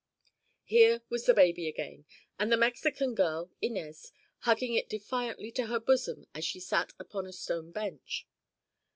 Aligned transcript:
Here 0.63 1.03
was 1.09 1.27
the 1.27 1.33
baby 1.35 1.67
again, 1.67 2.05
with 2.39 2.49
the 2.49 2.57
Mexican 2.57 3.13
girl, 3.13 3.51
Inez, 3.61 4.11
hugging 4.39 4.73
it 4.73 4.89
defiantly 4.89 5.51
to 5.51 5.67
her 5.67 5.79
bosom 5.79 6.25
as 6.33 6.43
she 6.43 6.59
sat 6.59 6.93
upon 6.99 7.27
a 7.27 7.31
stone 7.31 7.69
bench. 7.71 8.25